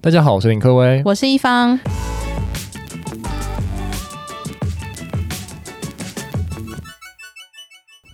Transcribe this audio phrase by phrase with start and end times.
[0.00, 1.76] 大家好，我是林科威，我是一方。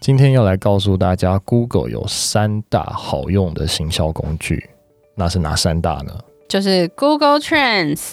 [0.01, 4.71] 今天要来告诉大家，Google 有三大好用的行销工具，
[5.15, 6.19] 那是哪三大呢？
[6.49, 8.13] 就是 Google Trends、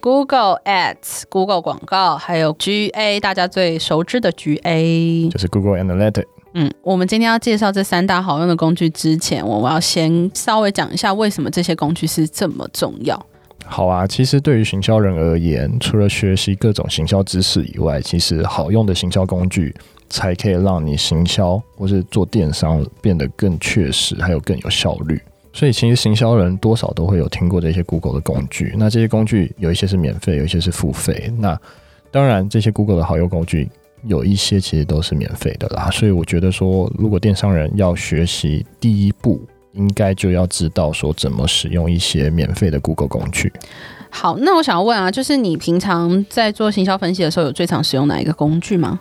[0.00, 6.26] Google Ads、Google 广告，还有 GA，大家最熟知的 GA，就是 Google Analytics。
[6.54, 13.26] 嗯，我们今天要介绍这三大好用的工具之前，我们要先稍微讲一下为什么这些工具是这么重要。
[13.64, 19.74] 好啊，其实对于行销人而言，除了学习各种行销知识以外，其实好用的行销工具
[20.10, 25.18] 才可以让你行销或是做电商变得更确实，还有更有效率。
[25.54, 28.74] 所以，其实行销人多少都会有听过这些 Google 的工具。
[28.76, 31.32] 那这些工具有一些是免费，有一些是付费。
[31.38, 31.58] 那
[32.10, 33.70] 当然，这些 Google 的好用工具。
[34.06, 39.40] 有一些其实都是免费的啦，所以我觉得说，如果电商人要学习，第一步
[39.72, 43.52] 应该就要知道说怎么使用一些免费的 Google 工具。
[44.10, 49.00] 好，那我想问啊，就是你平常在做行销分析的时候，有最常使用哪一个工具吗？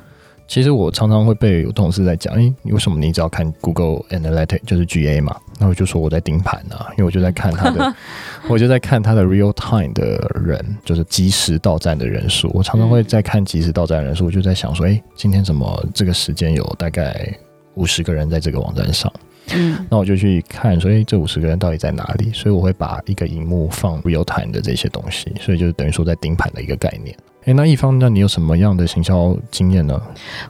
[0.52, 5.34] 其实我常常会被有同事在讲，诶，你为什么你只要看 Google Analytics 就是 GA 嘛？
[5.58, 7.96] 那我就说我在盯盘啊，因为我就在看他的，
[8.50, 12.52] 我就在看他的 real time 的人，就是即时到站的人数。
[12.54, 17.34] 我常常会在看即时到站人数，我就在想说，诶，今天怎么这个时间有大概
[17.76, 19.10] 五十个人在这个网站上？
[19.56, 22.32] 嗯，那我就去看，所以这五十个人到底在哪里？
[22.34, 27.16] 所以我会把一个荧幕放 real time 的这些东西，所以就等于说在盯盘的一个概念。
[27.46, 30.00] 诶，那一方，那你有什么样的行销经验呢？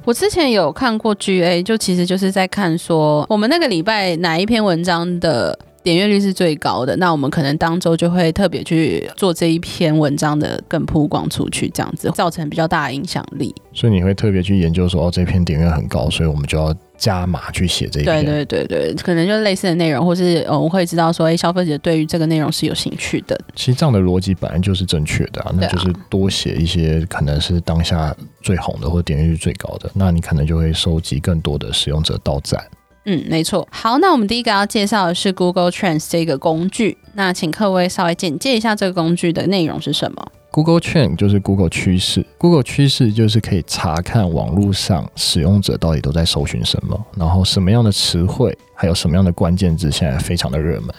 [0.03, 13.53] 我之前有看过 GA，就其实就是在看说我们那个礼拜哪一篇文章的点阅率是最高的，那我们可能当周就会特别去做这一篇文章的更曝光出去，这样子造成比较大的影响力。
[13.73, 16.75] 所以你会特别去研究说，哦，这篇点阅很高，所以我们就要。
[17.01, 23.35] 加码去写这一篇，对对对对，可能就是类似的内容，或是我们会知道说，哎，消费者对于这个内容是有兴趣的。
[23.55, 32.63] 其实这样的逻辑本来就是正确的啊，那就是多写一些可能是当下最红的或者点击率最高的，那你可能就会收集更多的使用者到站。
[33.05, 33.67] 嗯，没错。
[33.71, 40.31] 好，那我们第一个要介绍的是 Google Trends 这个工具，那请各位稍微简介一下这个工具的内容是什么。
[40.51, 50.93] Google Trend 就是 Google 趋势，Google 趋势就是可以查看网络上使用者到底都在搜寻什么，然后什么样的词汇，还有什么样的关键字现在非常的热门。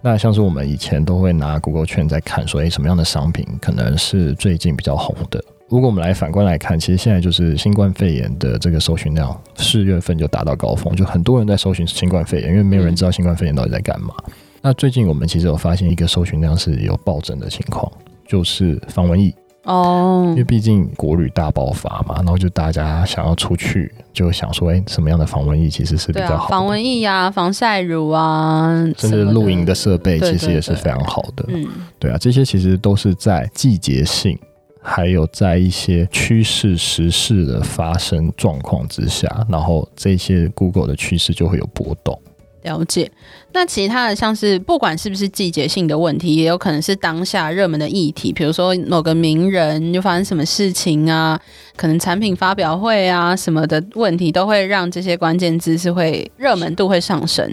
[0.00, 5.42] 那像是我们以前都会拿 Google Trend 在看，说诶，什么样的商品可能是最近比较红的。
[5.68, 14.14] 如果我们来反观来看，其实现在就是新冠肺炎的这个搜寻量，四月份就达到高峰，就很多人在搜寻新冠肺炎，因为没有人知道新冠肺炎到底在干嘛。
[14.62, 17.90] 那最近我们其实有发现一个搜寻量是有暴增的情况。
[18.26, 19.34] 就是防蚊液
[19.64, 26.50] 哦，因为毕竟国旅大爆发嘛，然后就大家想要出去，就想说，哎、欸，什么样的防蚊液其实是比较好的？
[26.50, 28.68] 防蚊液呀，防晒乳啊，
[28.98, 31.44] 甚至露营的设备其实也是非常好的。
[31.48, 31.66] 嗯，
[31.98, 34.38] 对啊，这些其实都是在季节性，
[34.88, 42.18] 还有在一些趋势时事的发生状况之下，然后这些 Google 的趋势就会有波动。
[42.62, 43.10] 了解，
[43.52, 51.40] 那其他的像是不管是不是季节性的问题，也有可能是当下热门的议题，比如说某个名人又发生什么事情啊，
[51.76, 57.48] 可能产品发表会啊什么的问题，都会让这些关键字是会热门度会上升。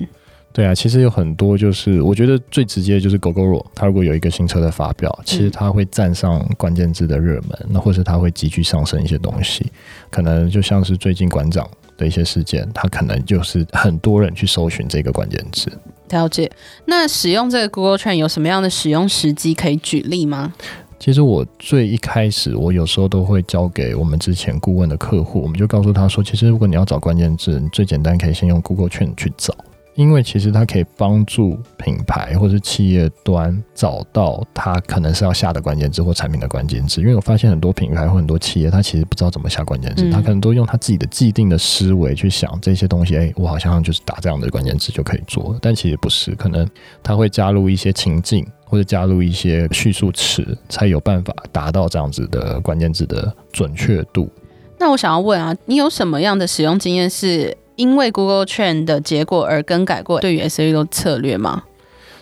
[0.56, 9.70] 对啊，其实有很多，就是我觉得最直接就是 Gogoro，它如果有一个新车的发表，其实它会站上关键字的热门，那或是它会急剧上升一些东西，
[10.10, 15.70] 可能就像是最近馆长的一些事件，它可能就是很多人去搜寻这个关键字。
[16.12, 16.50] 了解。
[16.86, 20.54] 那使用这个 Google Trend 有什么样的使用时机可以举例吗？
[20.98, 29.54] 其实我最一开始，我有时候都会交给我们之前顾问的客户，我们就告诉他说，其实如果你要找关键字，你最简单可以先用 Google Trend 去找。
[29.96, 37.00] 因为其实它可以帮助品牌或是企业端找到它可能是要下的关键字或产品的关键字。
[37.00, 43.16] 因为我发现很多品牌或很多企业，它其实不知道怎么下关键字，它可能都用它自己的既定的思维去想这些东西。
[43.16, 46.68] 哎，我好像就是打这样的关键字就可以做，但其实不是，可能
[47.02, 54.30] 它会加入一些情境或者加入一些叙述词，才有办法达到这样子的关键字的准确度。
[54.78, 57.56] 那我想要问啊，你有什么样的使用经验是？
[57.76, 61.64] 因为 Google Trend 的结果而更改过对于 SEO 策略吗？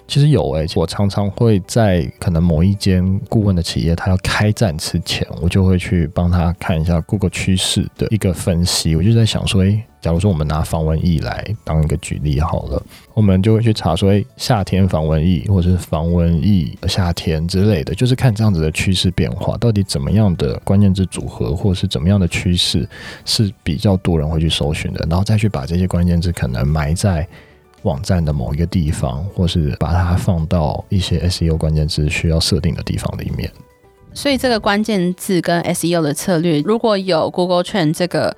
[0.05, 8.95] 其实有诶、我常常会在可能某一间顾问的企业，他要开战之前，我就会去帮他看一下 Google 趋势的一个分析。
[8.95, 12.83] 我就在想说，诶，假如说我们拿防蚊液来当一个举例好了，
[13.13, 22.87] 我们就会去查说，诶，夏天防蚊液或者是防蚊液夏天之类的，就是看这样子的趋势变化，到底怎么样的关键字组合，或者是怎么样的趋势
[23.25, 27.25] 是比较多人会去搜寻的，然后再去把这些关键字可能埋在。
[27.83, 33.49] 网站的某一个地方，或是把它放到一些 SEO 关键字需要设定的地方里面。
[34.13, 38.35] 所以这个关键字跟 SEO 的策略，如果有 Google Trend 这个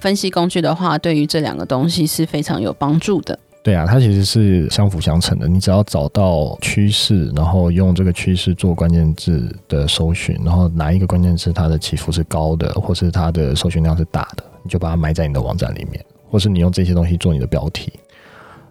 [0.00, 3.38] 分析工具的话，对于这两个东西是非常有帮助的。
[3.62, 5.46] 对啊，它其实是相辅相成的。
[5.46, 17.92] 你只要找到趋势，然后用这个趋势做关键字的搜寻，然后哪一个关键字它的起伏是高的，或是它的搜寻量是大的，你就把它埋在你的网站里面，或是你用这些东西做你的标题。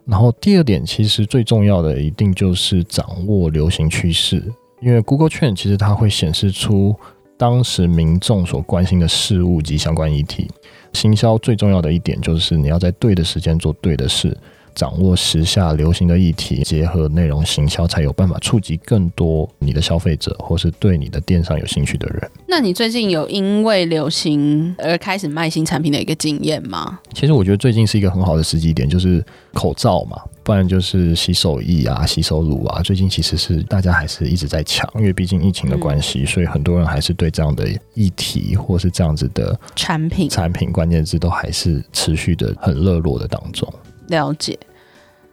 [0.08, 4.42] 然后第二点，其实最重要的一定就是掌握流行趋势。
[4.80, 6.96] 因为 Google 窄其实它会显示出
[7.36, 10.50] 当时民众所关心的事物及相关议题。
[10.94, 14.36] 行销最重要的一点就是你要在对的时间做对的事。
[14.78, 22.30] 掌握时下流行的议题，结合内容行销，才有办法触及更多你的消费者，或是对你的电商有兴趣的人。
[22.48, 27.00] 那你最近有因为流行而开始卖新产品的一个经验吗？
[27.12, 32.80] 其实我觉得最近是一个很好的时机点，就是口罩嘛，不然就是洗手液啊、洗手乳啊。
[32.84, 43.68] 最近其实是大家还是一直在抢，因为毕竟疫情的关系，嗯、所以很多人还是对这样的议题或是这样子的产品产品关键字都还是持续的很热络的当中。
[44.10, 44.58] 了解。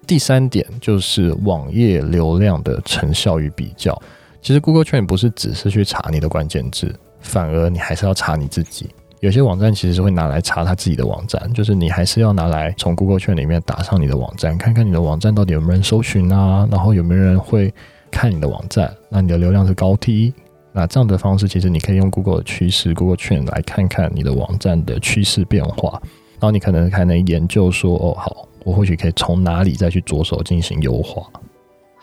[0.06, 4.00] 第三点就是网页流量的成效与比较。
[4.40, 8.90] 其实 Google Trend 不是只是去查你的关键字，反而你还是要查你自己。
[9.20, 17.72] 有些网站其实是会拿来查他自己的网站，就是你还是要拿来从 Google 圈里面打上你的网站，看看你的网站到底有没有人搜寻啊，然后有没有人会
[18.10, 20.34] 看你的网站，那你的流量是高低。
[20.72, 25.98] 那这样的方式，其实你可以用 Google 的趋势 Google 圈来看看你的网站的趋势变化，
[26.32, 28.46] 然后你可能还能研究说，哦，好。
[28.64, 31.22] 我或许可以从哪里再去着手进行优化。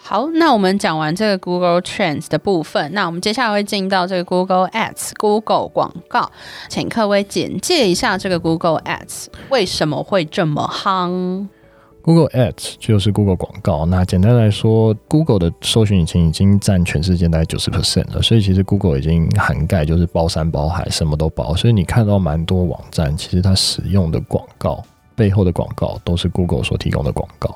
[0.03, 6.31] 好，那我们讲完这个 Google Trends 的部分，那我们接下来会进到这个 Google Ads Google 广告，
[6.69, 11.47] 请各位简介一下这个 Google Ads 为什么会这么夯。
[12.01, 13.85] Google Ads 就是 Google 广告。
[13.85, 21.53] 那简单来说，Google 的搜寻引擎已经占全世界大概九十 percent 了，所以其实 Google 已经涵盖就是包山包海，什么都包。
[21.53, 24.83] 所以你看到蛮多网站，其实它使用的广告。
[25.15, 27.55] 背后的广告都是 Google 所提供的广告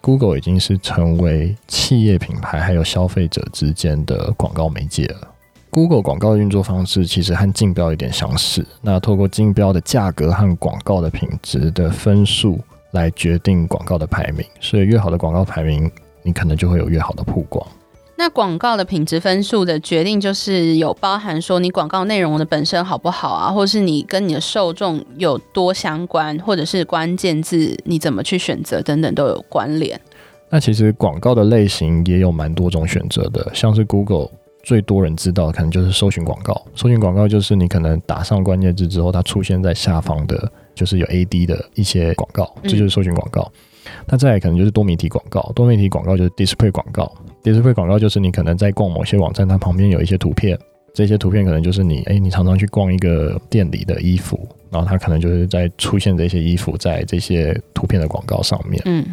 [0.00, 5.28] ，Google 已经是成为企业品牌还有消费者之间的广告媒介了。
[5.70, 12.60] Google 广告的运作方式其实和竞标有点相似，那透过竞标的价格和广告的品质的分数
[12.90, 15.90] 来决定广告的排名，所以越好的广告排名，
[16.22, 17.66] 你可能就会有越好的曝光。
[18.22, 30.00] 那广告的品质分数的决定，就是有包含说你广告内容的本身好不好啊，或是你跟你的受众有多相关，或者是关键字你怎么去选择等等都有关联。
[30.48, 34.28] 那其实广告的类型也有蛮多种选择的，像是 Google
[34.62, 43.50] 最多人知道的可能就是搜寻广告，搜寻广告就是你可能打上关键字之后，它出现在下方的，就是有 AD 的一些广告，这就是搜寻广告。
[43.86, 47.12] 嗯、那再来可能就是多媒体广告，多媒体广告就是 Display 广告。
[47.42, 50.58] Display 广告就是你可能在逛某些网站，它旁边有一些图片，
[50.94, 58.80] 这些图片可能就是你，哎，你常常去逛一个店里的衣服，然后它可能就是在出现这些衣服在这些图片的广告上面。
[58.84, 59.04] 嗯，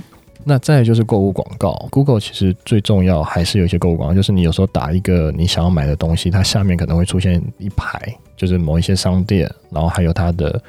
[0.44, 8.00] 那再就是购物广告，Google 其实最重要还是有一些购物广告，就是你有时候打一个你想要买的东西，它下面可能会出现一排，
[8.38, 10.62] 就是某一些商店，然后还有它的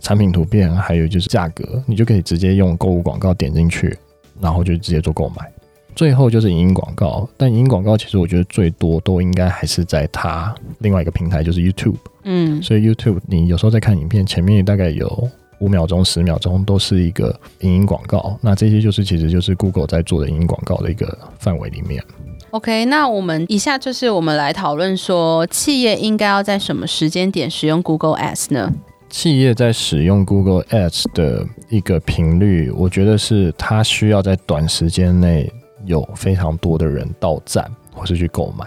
[0.00, 3.94] 产品图片，还有就是价格，你就可以直接用购物广告点进去，
[4.40, 5.52] 然后就直接做购买。
[5.94, 11.96] 最后就是影音广告，但影音广告其实我觉得最多都应该还是在它另外一个平台，就是 YouTube。
[12.24, 22.02] 嗯，所以 YouTube 你有时候在看影片，前面大概有五秒钟、十秒钟都是一个影音广告，那这些就是其实就是 Google 在做的影音广告的一个范围里面。
[22.50, 28.72] OK，那我们以下就是我们来讨论说，企业应该要在什么时间点使用 Google Ads 呢？
[29.08, 35.52] 企业在使用 Google Ads 的一个频率，我觉得是它需要在短时间内。
[35.84, 38.66] 有非常多的人到站或是去购买，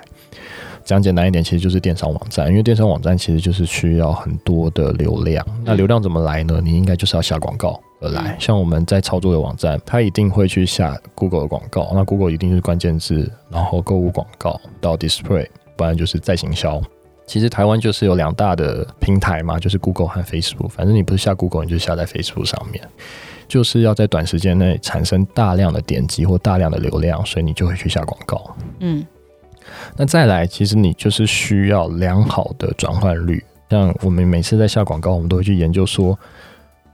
[0.83, 2.47] 讲简单一点，其实就是电商网站。
[2.47, 5.45] 因为电商网站其实就是需要很多的流量。
[5.63, 6.61] 那流量怎么来呢？
[6.63, 8.35] 你应该就是要下广告而来。
[8.39, 11.91] 像我们在操作的网站，它一定会去下 Google 的广告。
[11.93, 16.81] 那 Google 一定是关键字，然后购物广告到 Display，不然就是再行销。
[17.25, 20.69] 其实台湾就是有两大的平台嘛，就是 Google 和 Facebook。
[20.69, 22.87] 反正你不是下 Google，你就下在 Facebook 上面。
[23.47, 28.55] 就是要在短时间内产生大量的点击或大量的流量，所以你就会去下广告。
[28.79, 29.05] 嗯，
[29.95, 33.43] 那再来，其实你就是需要良好的转换率。
[33.69, 36.17] 像我们每次在下广告，我们都会去研究说，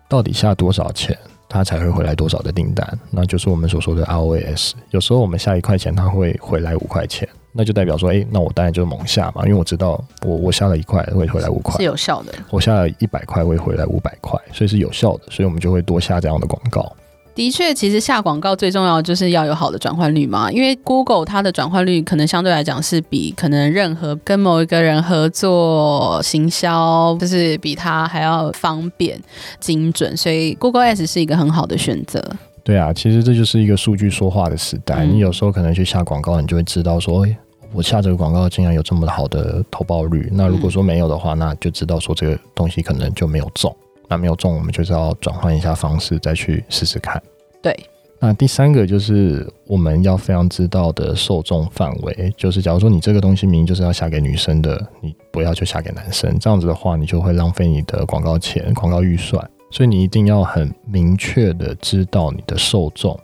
[0.08, 1.18] 到底下多少钱，
[1.50, 4.72] 它才会回来多少的订单，那就是我们所说的 ROAS。
[4.92, 7.28] 有时候我们下一块钱，它会回来五块钱。
[7.54, 12.34] 那就代表说，哎、欸，那我当然就是猛下嘛，因为我知道我我下了一块会回来五块，是有效的。
[12.50, 16.96] 我下了一百块会回来五百块，所以是有效的，所以我们就会多下这样的广告。
[17.34, 20.52] 的确，其实下广告最重要的就是要有好的转换率嘛。
[20.52, 29.18] 因为 Google 它的转换率可能相对来讲是比可能任何跟某一个人合作行销，就是比它还要方便
[29.62, 32.22] 精准，所以 Google Ads 是一个很好的选择。
[32.64, 35.06] 对啊，其实这就是一个数据说话的时代。
[35.06, 37.38] 嗯、你有时候可能去下广告，你就会知道说，哎，
[37.74, 40.30] 我下这个广告竟然有这么好的投报率。
[40.32, 43.76] 那如果说没有的话，那就知道说这个东西可能就没有中。
[44.08, 47.22] 那没有中，我们就是要转换一下方式，再去试试看。
[47.64, 47.74] 对，
[48.20, 59.50] 那第三个就是我们要非常知道的受众范围，就是假如说你这个东西明明就是要下给女生的，你不要就下给男生，这样子的话，你就会浪费你的广告钱、广告预算。
[59.72, 63.20] 所以你一定要很明确的知道你的受众。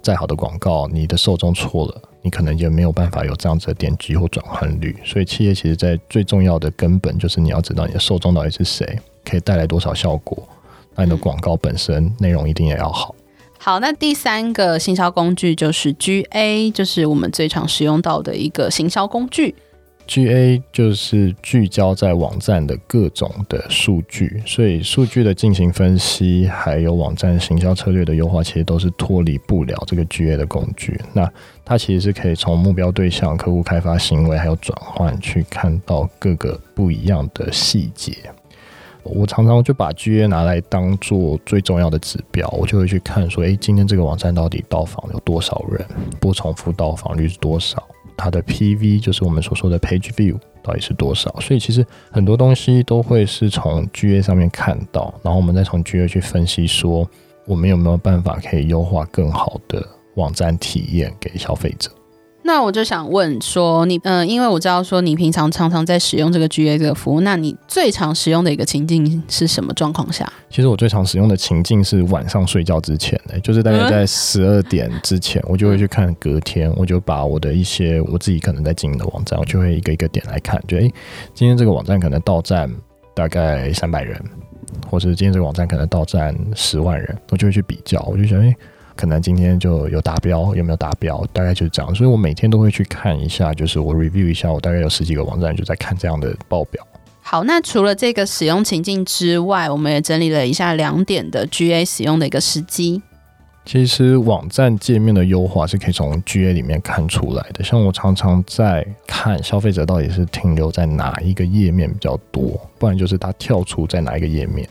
[0.00, 4.96] 再好的广告，你的受众错了，你可能也没有办法有这样子的点击或转换率。
[5.04, 8.98] 所以企业其实在最重要的根本就是你要知道你的受众到底是谁。
[9.22, 10.48] 可以带来多少效果？
[10.94, 13.14] 那你的广告本身内容一定也要好。
[13.58, 19.54] 好，那第三个行销工具就是 GA，就是我们最常使用到的一个行销工具。
[20.10, 31.00] GA 就是聚焦在网站的各种的数据，所以数据的进行分析，还有网站行销策略的优化，其实都是脱离不了这个 GA 的工具。
[31.12, 31.32] 那
[31.64, 38.12] 它其实是可以从目标对象、客户开发行为还有转换，去看到各个不一样的细节。
[39.04, 45.86] 我常常就把 GA 拿来当做最重要的指标，我就会去看说，诶，今天这个网站到底到访有多少人，
[46.18, 47.86] 不重复到访率是多少，
[48.20, 51.34] 它的 PV 就是我们所说的 Page View 到底是多少。
[51.40, 57.08] 所以其实很多东西都会是从 GA 上面看到，然后我们再从 GA 去分析说，
[57.46, 59.82] 我们有没有办法可以优化更好的
[60.16, 61.90] 网站体验给消费者。
[62.52, 70.30] 那我就想问说，你嗯、呃，因为我知道说你平常常常在使用这个 GA 这个服务，那你最常使用的一个情境是什么状况下？
[70.50, 80.94] 其实我最常使用的情境是晚上睡觉之前，欸，就是大概在十二点之前，我就会去看隔天，我就把我的一些我自己可能在经营的网站，我就会一个一个点来看，就诶、欸，
[81.32, 82.68] 今天这个网站可能到站
[83.14, 84.20] 大概三百人，
[84.90, 88.48] 或是今天这个网站可能到站十万人，我就会去比较，我就想诶。
[88.48, 88.56] 欸
[89.00, 91.26] 可能今天就有达标，有没有达标？
[91.32, 96.86] 大概就是这样，所以我每天都会去看一下，就是我 review 一下，我大概有十几个网站就在看这样的报表。
[97.22, 103.00] 好，那除了这个使用情境之外，我们也整理了一下两点的 GA 使用的一个时机。
[103.64, 107.64] 其实网站界面的优化是可以从 GA 里面看出来的。
[107.64, 114.68] 像我常常在看消费者到底是停留在哪一个页面比较多，不然就是他跳出在哪一个页面。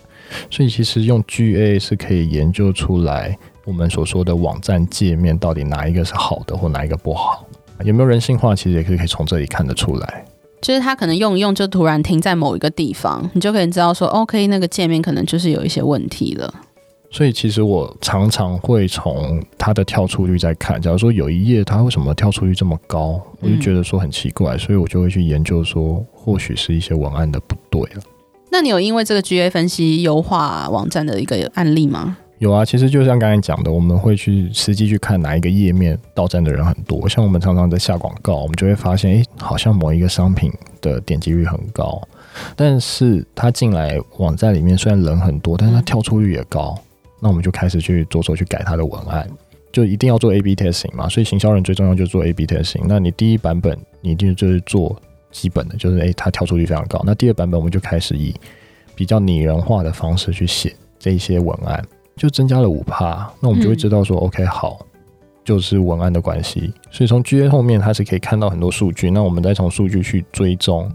[0.52, 3.36] 所以其实用 GA 是可以研究出来。
[3.70, 7.46] 我们所说的网站界面到底哪一个是好的，或哪一个不好？
[7.84, 8.56] 有没有人性化？
[8.56, 10.26] 其实也可以可以从这里看得出来。
[10.60, 16.52] 就是他可能用一用就突然停在某一个地方，你就可以知道说，OK，那个界面可能就是有一些问题了。
[17.12, 20.82] 所以其实我常常会从它的跳出率在看。
[20.82, 28.02] 假如说有一页它为什么跳出率这么高，我就觉得说很奇怪，嗯、所以我就会去研究说，或许是一些文案的不对了。
[28.52, 32.18] 那你有因为这个 GA 分析优化网站的一个案例吗？
[32.40, 37.08] 有啊，其实就像刚才讲的，我们会去实际去看哪一个页面到站的人很多。
[37.08, 40.50] 像我们常常在下广告，我们就会发现，诶，好像某一个商品
[40.82, 42.02] 的点击率很高，
[42.56, 46.78] 但是他进来网站里面虽然人很多，但是他跳出率也高。
[47.22, 49.30] 那我们就开始去着手去改他的文案，
[49.74, 51.10] 就一定要做 A/B testing 嘛。
[51.10, 52.84] 所以行销人最重要就是做 A/B testing。
[52.88, 54.96] 那你第一版本你一定就是做
[55.30, 57.04] 基本的，就是诶，他跳出率非常高。
[57.06, 58.34] 那第二版本我们就开始以
[58.96, 61.84] 比较拟人化的方式去写这一些文案。
[62.20, 64.86] 就增加了五趴，那我们就会知道说、嗯、，OK，好，
[65.46, 66.74] 就是文案的关系。
[66.92, 69.10] 所以从 GA 后面，它是可以看到很多数据。
[69.10, 70.92] 那我们再从数据去追踪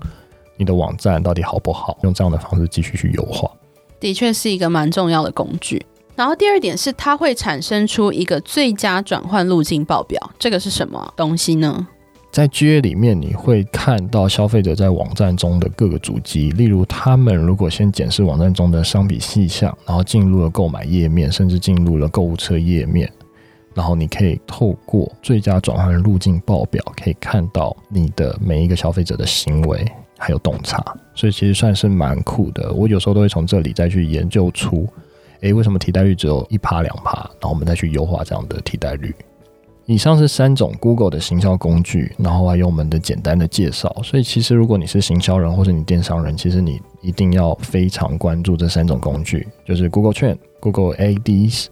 [0.58, 3.50] 你的网站到底好不好，用这样的方式继续去优化。
[3.98, 5.82] 的确是一个蛮重要的工具。
[6.14, 10.30] 然后第二点是，它会产生出一个最佳转换路径报表。
[10.38, 11.88] 这个是什么东西呢？
[12.34, 23.08] 在 GA 里面，你会看到消费者在网站中的各个足迹，例如他们如果先检视网站中的商品细项，然后进入了购买页面，甚至进入了购物车页面，
[23.72, 29.86] 然后你可以透过最佳转换路径报表，可以看到你的每一个消费者的行为
[30.18, 32.72] 还有洞察，所以其实算是蛮酷的。
[32.72, 34.88] 我有时候都会从这里再去研究出，
[35.42, 39.14] 诶，为什么替代率只有一趴两趴，然后我们再去优化这样的替代率。
[39.86, 43.94] 以上是三种 Google 的行销工具，然后还有我们的简单的介绍。
[44.02, 51.66] 所以其实如果你是行销人或者你电商人，其实你一定要非常关注这三种工具，就是 Google Trend、Google Ads，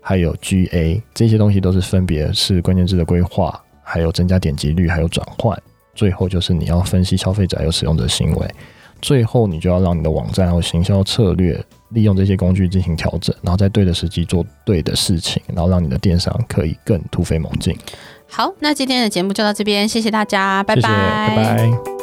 [0.00, 5.60] 还有 GA 这些东西都是分别是关键字的规划，还有增加点击率，还有转换。
[5.92, 8.48] 最后就是你要分析消费者有使用者行为，
[9.02, 17.76] 最后你就要让你的网站和行销策略利用这些工具进行调整，然后在对的时机做对的事情，然后让你的电商可以更突飞猛进。
[18.28, 21.95] 好，那今天的节目就到这边，谢谢大家，拜拜，谢谢，拜拜。